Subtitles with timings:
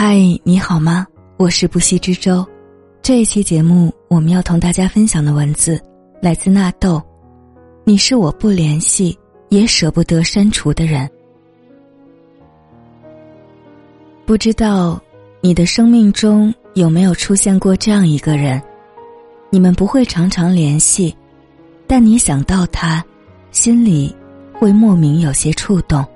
[0.00, 1.04] 嗨，你好吗？
[1.38, 2.46] 我是不息之舟。
[3.02, 5.76] 这一期节目，我们要同大家分享的文字
[6.22, 7.02] 来自纳豆。
[7.82, 9.18] 你是我不联系
[9.48, 11.10] 也舍不得删除的人。
[14.24, 15.02] 不知道
[15.40, 18.62] 你的生命中有没有出现过这样一个人？
[19.50, 21.12] 你们不会常常联系，
[21.88, 23.04] 但你想到他，
[23.50, 24.14] 心里
[24.52, 26.06] 会莫名有些触动。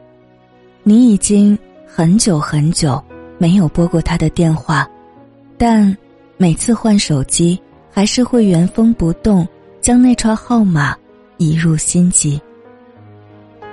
[0.85, 3.03] 你已经很久很久
[3.43, 4.89] 没有拨过他的电话，
[5.59, 5.96] 但
[6.37, 7.61] 每次换手机，
[7.91, 9.45] 还是会原封不动
[9.81, 10.96] 将那串号码
[11.39, 12.41] 移入心机。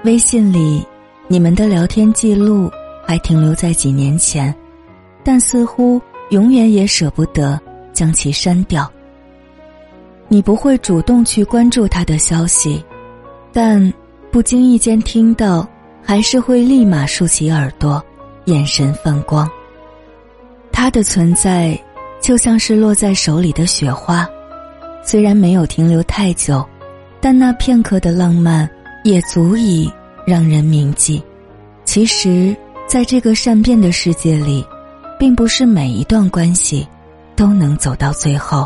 [0.06, 0.84] 微信里，
[1.28, 2.68] 你们的聊天记录
[3.06, 4.52] 还停留在几年前，
[5.24, 6.02] 但似乎
[6.32, 7.62] 永远也舍不得
[7.94, 8.92] 将其删掉。
[10.30, 12.84] 你不会主动去关注他的消息，
[13.54, 13.94] 但
[14.32, 15.68] 不经意间听到，
[16.04, 18.04] 还是会立马竖起耳朵，
[18.46, 19.48] 眼神放光。
[20.82, 21.78] 他的存在，
[22.22, 24.26] 就像是落在手里的雪花，
[25.04, 26.66] 虽然没有停留太久，
[27.20, 28.68] 但那片刻的浪漫
[29.04, 29.92] 也足以
[30.26, 31.22] 让人铭记。
[31.84, 32.56] 其实，
[32.88, 34.66] 在这个善变的世界里，
[35.20, 36.88] 并不是每一段关系
[37.36, 38.66] 都能走到最后。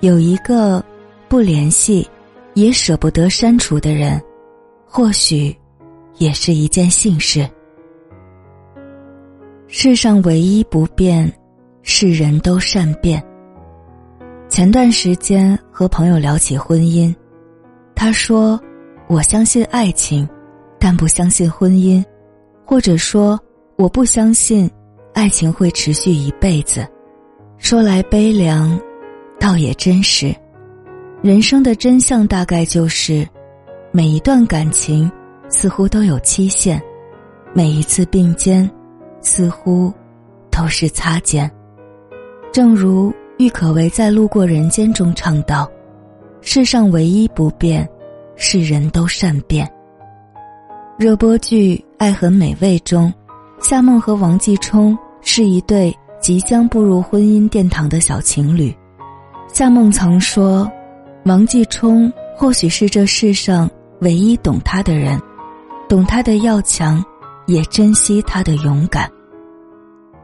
[0.00, 0.84] 有一个
[1.28, 2.10] 不联系，
[2.54, 4.20] 也舍不得删除的人，
[4.84, 5.56] 或许
[6.18, 7.48] 也是一件幸事。
[9.72, 11.32] 世上唯一不变，
[11.82, 13.22] 是人都善变。
[14.48, 17.14] 前段时间和朋友聊起婚姻，
[17.94, 18.60] 他说
[19.06, 20.28] ：“我相信爱情，
[20.80, 22.04] 但不相信婚姻，
[22.66, 23.38] 或者说
[23.76, 24.68] 我不相信
[25.14, 26.84] 爱情会持续一辈子。”
[27.56, 28.78] 说来悲凉。
[29.38, 30.34] 倒也真实，
[31.22, 33.26] 人生的真相大概就是，
[33.90, 35.10] 每一段感情
[35.48, 36.78] 似乎都有期限，
[37.54, 38.70] 每一次并肩，
[39.20, 39.92] 似乎
[40.50, 41.50] 都是擦肩。
[42.52, 45.70] 正如郁可唯在《路过人间》中唱道
[46.42, 47.88] ：“世上唯一不变，
[48.36, 49.70] 是人都善变。”
[50.98, 53.12] 热播剧《爱很美味》中，
[53.60, 58.74] 夏梦和王继冲是一对即将步入婚姻殿堂的小情侣。
[59.52, 60.70] 夏梦曾说
[61.24, 63.70] ：“王继冲或许是这世上
[64.00, 65.20] 唯一懂他的人，
[65.88, 67.02] 懂他的要强，
[67.50, 69.10] 也珍惜他的勇敢。”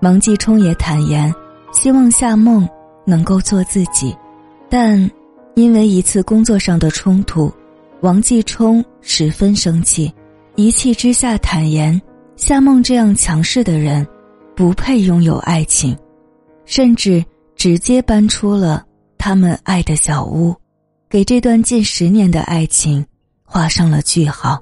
[0.02, 1.34] 王继冲也坦言，
[1.72, 2.68] 希望夏梦
[3.04, 4.16] 能够做自己，
[4.68, 5.10] 但
[5.54, 7.52] 因为一次工作上的冲突，
[8.02, 10.12] 王继冲十分生气，
[10.54, 12.00] 一气之下坦言，
[12.36, 14.06] 夏梦这样强势的人，
[14.54, 15.96] 不配拥有爱情，
[16.66, 17.24] 甚至
[17.56, 18.84] 直接搬出了。
[19.18, 20.54] 他们爱的小屋，
[21.08, 23.04] 给这段近十年的爱情
[23.44, 24.60] 画上了句号。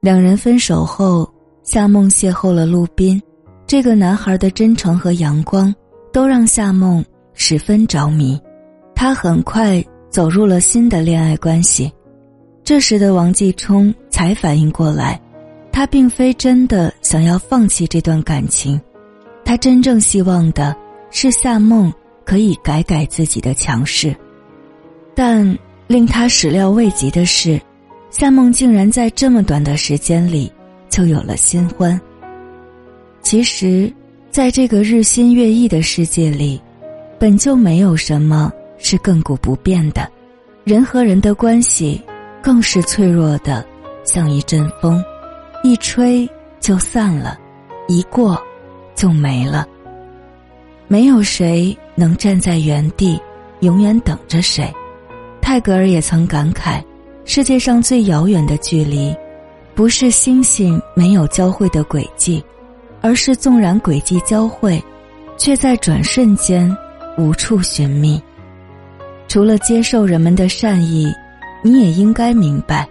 [0.00, 1.32] 两人分手后，
[1.70, 3.22] 夏梦邂逅了陆斌，
[3.66, 5.72] 这个男孩的真诚和阳光
[6.10, 8.40] 都让夏梦十分着迷。
[8.94, 11.92] 他很快走入了新的恋爱关系。
[12.64, 15.20] 这时的王继冲才反应过来，
[15.70, 18.80] 他并非真的想要放弃这段感情，
[19.44, 20.74] 他真正希望的
[21.10, 21.92] 是夏梦。
[22.24, 24.16] 可以改改自己的强势，
[25.14, 27.60] 但令他始料未及的是，
[28.10, 30.50] 夏梦竟然在这么短的时间里
[30.98, 31.98] 就有了新欢。
[33.22, 33.92] 其实，
[34.32, 36.60] 在这个日新月异的世界里，
[37.20, 40.10] 本就没有什么是亘古不变的，
[40.64, 42.02] 人和人的关系
[42.42, 43.64] 更是脆弱的，
[44.02, 45.00] 像一阵风，
[45.62, 46.28] 一吹
[46.58, 47.38] 就散了，
[47.86, 48.36] 一过
[48.96, 49.68] 就没了。
[50.88, 53.20] 没有谁能站在原地，
[53.60, 54.68] 永远等着谁。
[55.40, 56.82] 泰戈尔也曾感慨：
[57.24, 59.14] 世界上最遥远的距离，
[59.78, 62.44] 不是星星没有交汇的轨迹，
[63.00, 64.82] 而是纵然轨迹交汇，
[65.36, 66.76] 却在转瞬间
[67.16, 68.20] 无处寻觅。
[69.28, 71.14] 除了接受人们的善意，
[71.62, 72.88] 你也应该明白，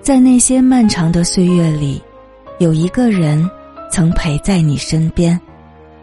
[0.00, 2.00] 在那些漫长的岁月里，
[2.58, 3.46] 有一个人
[3.90, 5.38] 曾陪在你身边。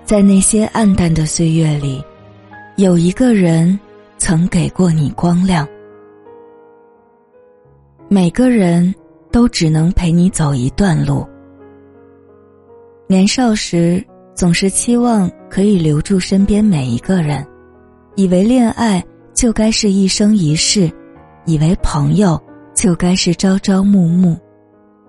[0.05, 2.03] 在那些暗淡的岁月里，
[2.75, 3.79] 有一个人
[4.19, 5.67] 曾给过你光亮。
[8.07, 8.93] 每个人
[9.31, 11.27] 都只能陪你走一段路。
[13.07, 14.03] 年少时
[14.35, 17.45] 总是期望可以留住身边每一个人，
[18.15, 19.03] 以为恋爱
[19.33, 20.91] 就该是一生一世，
[21.45, 22.39] 以为朋友
[22.73, 24.37] 就该是朝朝暮暮。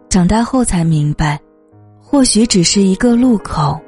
[0.08, 1.38] 长大后才明白，
[2.00, 3.78] 或许只是一个路口。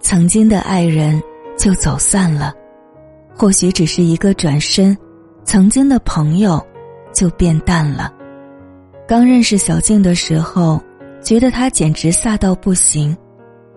[0.00, 1.20] 曾经的爱人
[1.58, 2.54] 就走散了，
[3.34, 4.96] 或许只是一个转身，
[5.42, 6.64] 曾经的朋友
[7.12, 8.12] 就变淡了。
[9.08, 10.82] 刚认识小静的时候，
[11.22, 13.16] 觉得她简直飒到不行，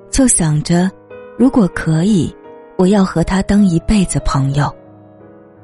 [0.10, 0.90] 就想着
[1.38, 2.34] 如果可以，
[2.80, 4.74] 我要和她当一辈子朋友。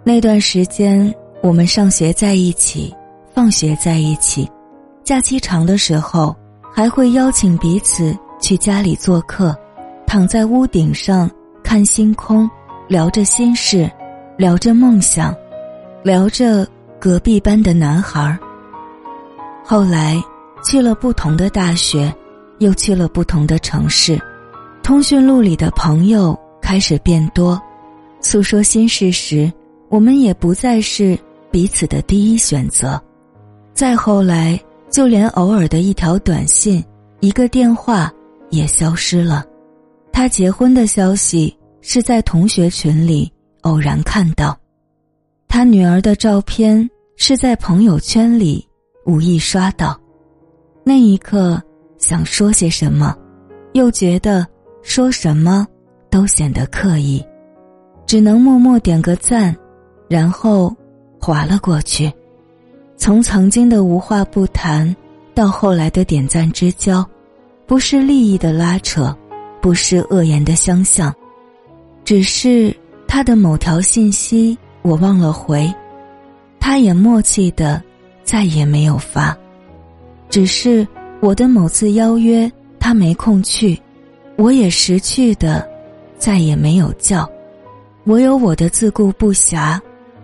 [0.03, 2.93] 那段时间，我们上学在一起，
[3.33, 4.47] 放学在一起，
[5.03, 6.35] 假期长的时候，
[6.71, 9.55] 还会邀请彼此去家里做客，
[10.05, 11.27] 躺在屋顶上
[11.63, 12.47] 看星空，
[12.87, 13.89] 聊着心事，
[14.37, 15.35] 聊着梦想，
[16.03, 16.67] 聊着
[16.99, 18.37] 隔壁班的男孩儿。
[19.67, 20.23] 后来
[20.63, 22.13] 去了不同的大学，
[22.59, 24.21] 又去了不同的城市，
[24.83, 27.59] 通讯录里的朋友开始变多，
[28.21, 29.51] 诉说心事时，
[29.89, 31.17] 我们也不再是
[31.49, 33.01] 彼此的第一选择。
[33.73, 34.59] 再后来，
[34.91, 36.83] 就连偶尔的一条短信、
[37.19, 38.13] 一个电话
[38.51, 39.43] 也消失了。
[40.11, 43.31] 他结婚的消息是在同学群里
[43.61, 44.55] 偶然看到，
[45.47, 48.63] 他女儿的照片是在朋友圈里。
[49.05, 49.95] 无意刷到，
[50.83, 51.61] 那一刻
[51.99, 53.15] 想说些什么，
[53.73, 54.45] 又觉得
[54.81, 55.67] 说什么
[56.09, 57.23] 都显得刻意，
[58.07, 59.55] 只能默默点个赞，
[60.09, 60.75] 然后
[61.19, 62.11] 划了过去。
[62.97, 64.93] 从曾经的无话不谈，
[65.35, 67.07] 到后来的点赞之交，
[67.67, 69.15] 不是利益的拉扯，
[69.61, 71.13] 不是恶言的相向，
[72.03, 72.75] 只是
[73.07, 75.71] 他的某条信息我忘了回，
[76.59, 77.79] 他也默契的。
[78.25, 79.37] 再也没有发，
[80.29, 80.85] 只是
[81.21, 83.79] 我的某次邀约他没空去，
[84.35, 85.65] 我也识趣的，
[86.17, 87.29] 再也没有叫。
[88.03, 89.79] 我有我的自顾不暇，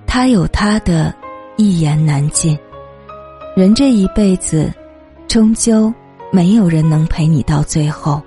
[0.08, 1.14] 他有他的
[1.58, 2.58] 一言难尽。
[3.56, 4.74] 人这一辈子，
[5.28, 5.94] 终究
[6.32, 8.22] 没有人能陪你到最后，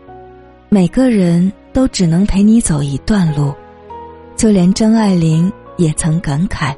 [0.68, 3.52] 每个人都只能陪你走一段路。
[4.36, 6.74] 就连张爱玲也曾感慨：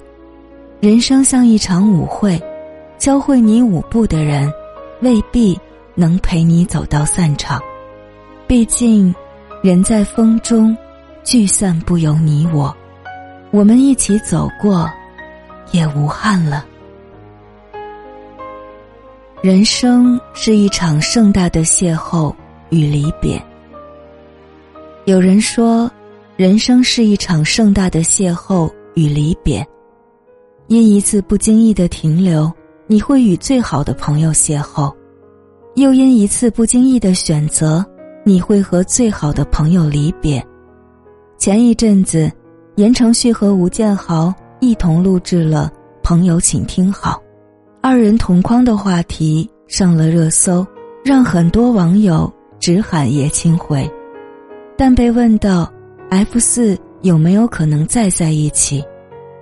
[0.80, 2.40] 人生像一场舞会。
[2.98, 4.52] 教会你舞步的人，
[5.00, 5.58] 未必
[5.94, 7.60] 能陪你走到散场。
[8.46, 9.14] 毕竟，
[9.62, 10.76] 人在风中，
[11.22, 12.74] 聚散不由你我。
[13.50, 14.90] 我们一起走过，
[15.72, 16.64] 也无憾了。
[19.42, 22.34] 人生是一场盛大的邂逅
[22.70, 23.40] 与离别。
[25.04, 25.90] 有人说，
[26.36, 29.64] 人生是一场盛大的邂逅与离别，
[30.66, 32.52] 因一次不经意的停留。
[32.88, 34.94] 你会与最好的朋友邂逅，
[35.74, 37.84] 又因一次不经意的选择，
[38.24, 40.44] 你会和最好的朋友离别。
[41.36, 42.30] 前一阵子，
[42.76, 47.12] 言承旭和吴建豪一同录制了《朋友，请听好》，
[47.82, 50.64] 二人同框的话题上了热搜，
[51.04, 53.88] 让很多网友直喊爷青回。
[54.78, 55.68] 但被问到
[56.10, 58.84] F 四有没有可能再在一起，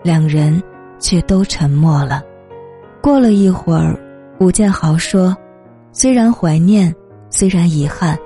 [0.03, 0.63] 两人
[0.99, 2.23] 却都沉默了。
[3.05, 3.95] 过了一会儿，
[4.41, 5.37] 吴建豪说
[5.93, 6.91] ：“虽然怀念，
[7.29, 8.19] 虽然遗憾，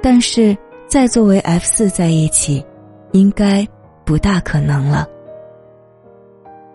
[0.00, 2.64] 但是再作为 F 四在一起，
[3.10, 3.66] 应该
[4.04, 5.08] 不大可能了。”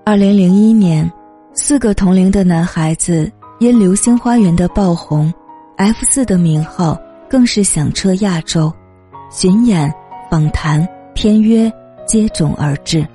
[0.04, 1.10] 二零零一年，
[1.54, 5.34] 四个同龄的男孩子因《流星花园》的爆红
[5.78, 7.00] ，F 四的名号
[7.30, 8.70] 更是响彻亚洲，
[9.32, 9.90] 巡演、
[10.30, 11.72] 访谈、片约
[12.06, 13.08] 接踵而至。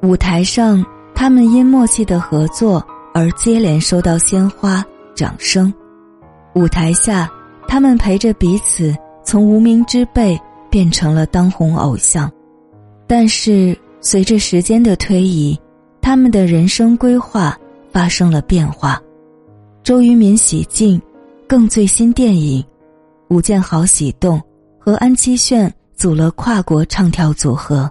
[0.00, 0.80] 舞台上，
[1.12, 2.80] 他们因默契的合作。
[3.14, 4.82] 而接连收到鲜花、
[5.14, 5.72] 掌声，
[6.54, 7.30] 舞台下，
[7.68, 12.30] 他们陪着彼此从无名之辈变成了当红偶像。
[13.06, 15.58] 但是随着时间的推移，
[16.00, 17.54] 他们的人生规划
[17.90, 18.98] 发生了变化。
[19.82, 20.98] 周渝民喜静，
[21.46, 22.64] 更最新电影；
[23.28, 24.40] 吴建豪喜动，
[24.78, 27.86] 和安七炫组了跨国唱跳组合；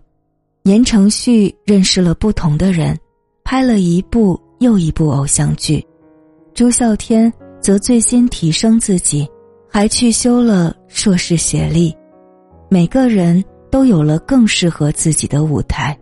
[0.63, 2.97] 言承旭认识了不同的人，
[3.43, 4.40] 拍了一部。
[4.61, 5.83] 又一部偶像剧，
[6.53, 9.27] 朱孝天则最新提升自己，
[9.67, 11.91] 还去修了硕士学历。
[12.69, 15.97] 每个人都有了更适合自己的舞台，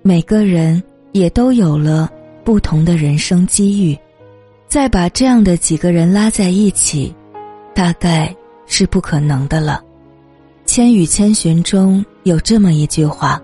[0.00, 2.10] 每个人也都有了
[2.44, 3.96] 不同的人生机遇。
[4.68, 7.14] 再把这样的几个人拉在一起，
[7.74, 8.34] 大概
[8.64, 9.82] 是不可能的了。
[10.70, 13.38] 《千与千寻》中有这么一句话：“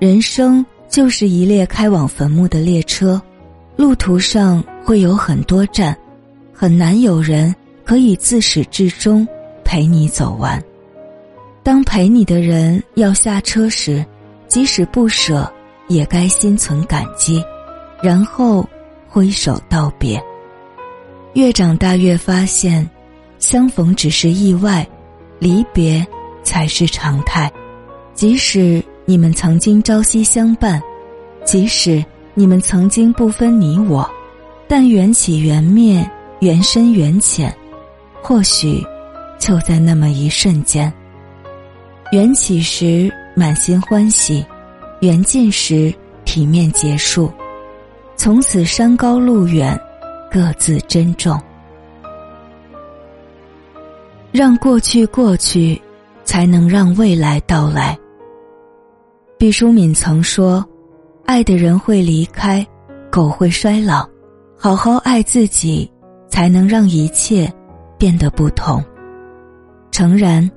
[0.00, 3.20] 人生就是一列开往坟墓的列车。”
[3.76, 5.96] 路途上会有很多站，
[6.52, 7.54] 很难有人
[7.84, 9.26] 可以自始至终
[9.64, 10.62] 陪你走完。
[11.62, 14.04] 当陪你的人要下车时，
[14.48, 15.52] 即使不舍，
[15.88, 17.44] 也该心存感激，
[18.02, 18.66] 然后
[19.06, 20.18] 挥手道别。
[21.34, 22.88] 越长大越发现，
[23.38, 24.86] 相逢只是意外，
[25.38, 26.04] 离别
[26.42, 27.52] 才是常态。
[28.14, 30.80] 即使你们曾经朝夕相伴，
[31.44, 32.02] 即使。
[32.38, 34.06] 你们曾经不分你我，
[34.68, 36.06] 但缘起缘灭，
[36.40, 37.50] 缘深缘浅，
[38.22, 38.84] 或许
[39.38, 40.92] 就在那么一瞬间。
[42.12, 44.44] 缘起时满心欢喜，
[45.00, 45.90] 缘尽时
[46.26, 47.32] 体面结束。
[48.16, 49.74] 从此山高路远，
[50.30, 51.40] 各自珍重。
[54.30, 55.80] 让过去过去，
[56.22, 57.98] 才能让未来到来。
[59.38, 60.62] 毕淑敏曾说
[61.26, 62.66] ：“爱的人会离开，
[63.10, 64.08] 狗会衰老，
[64.56, 65.90] 好好爱自己，
[66.28, 67.52] 才能让一切
[67.98, 68.82] 变得不同。”
[69.90, 70.48] 诚然，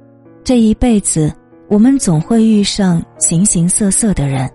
[0.43, 1.33] 这一辈子
[1.67, 4.49] 我们总会遇上形形色色的人，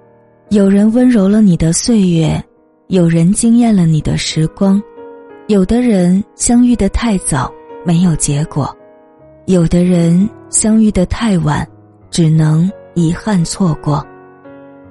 [0.51, 2.43] 有人温柔了你的岁月。
[2.89, 4.81] 有人惊艳了你的时光，
[5.47, 7.51] 有的人相遇的太早，
[7.83, 8.67] 没有结果；
[9.47, 11.67] 有的人相遇的太晚，
[12.11, 14.05] 只能遗憾错过；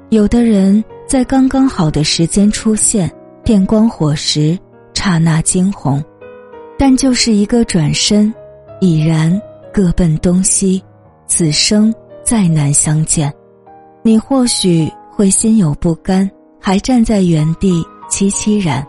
[0.10, 3.08] 有的人在刚刚好的时间出现，
[3.44, 4.58] 电光火石，
[4.96, 6.04] 刹那惊鸿，
[6.76, 8.34] 但就是一个转身，
[8.82, 9.40] 已然
[9.72, 10.84] 各奔东西，
[11.28, 11.94] 此生
[12.24, 13.32] 再难相见。
[14.02, 16.28] 你或许会心有不甘。
[16.60, 18.84] 还站在原地凄凄然，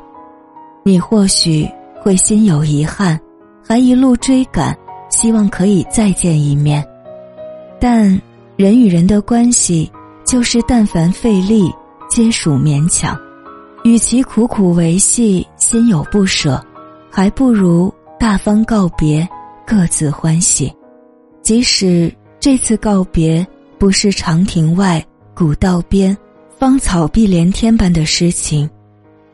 [0.83, 1.69] 你或许
[2.01, 3.21] 会心有遗憾，
[3.63, 4.75] 还一路追赶，
[5.11, 6.83] 希望可以再见一面。
[7.79, 8.19] 但
[8.57, 9.93] 人与人的关系，
[10.25, 11.71] 就是但凡费力，
[12.09, 13.19] 皆属勉强。
[13.85, 16.65] 与其苦苦维系，心有不舍，
[17.11, 19.29] 还不如大方告别，
[19.67, 20.73] 各自欢喜。
[21.43, 23.47] 即使这次告别
[23.79, 26.17] 不是长亭外，古道边。
[26.57, 28.71] 芳草碧连天般的诗情，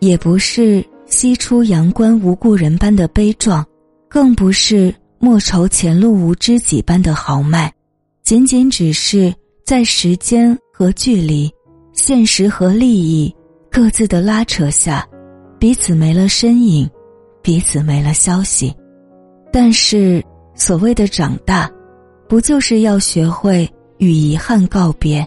[0.00, 3.64] 也不是西出阳关无故人般的悲壮，
[4.08, 7.72] 更不是莫愁前路无知己般的豪迈，
[8.24, 9.32] 仅仅只是
[9.64, 11.48] 在时间和距离、
[12.10, 13.32] 现实和利益
[13.70, 15.06] 各自的拉扯下，
[15.60, 16.90] 彼此没了身影，
[17.40, 18.74] 彼此没了消息。
[19.52, 20.20] 但是
[20.56, 21.70] 所谓的长大，
[22.28, 25.24] 不就是要学会与遗憾告别，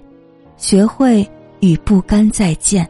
[0.57, 1.25] 学会？
[1.61, 2.85] 与不甘再见，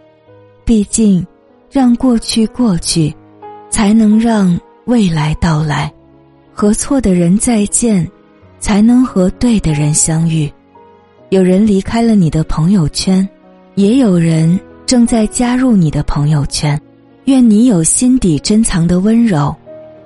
[0.66, 1.24] 毕竟，
[1.70, 3.16] 让过去过去，
[3.70, 5.88] 才能让未来到来；
[6.52, 8.10] 和错的人再见，
[8.60, 10.52] 才能和对的人相遇。
[11.30, 13.30] 有人离开了你的朋友圈，
[13.76, 16.80] 也有人正在加入你的朋友圈。
[17.26, 19.56] 愿你有心底珍藏的温柔，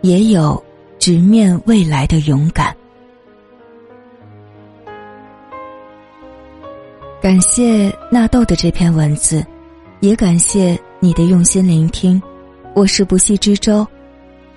[0.02, 0.64] 也有
[1.00, 2.76] 直面未来的勇敢。
[7.20, 9.44] 感谢纳豆的这篇文字，
[10.00, 12.22] 也感谢你的用心聆听。
[12.76, 13.86] 我是不系之舟，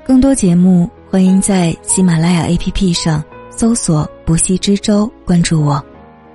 [0.04, 5.82] 更多节目欢迎在喜马拉雅 APP 上搜索“不系之舟”，关注我。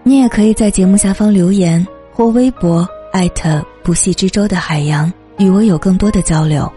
[0.01, 6.72] 你也可以在节目下方留言或微博艾特“不系之舟”的海洋，与我有更多的交流。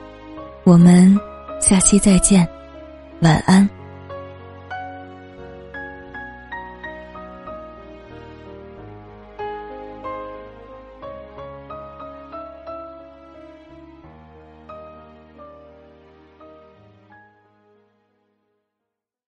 [0.64, 1.16] 我们
[1.60, 2.46] 下期再见，
[3.20, 3.77] 晚安。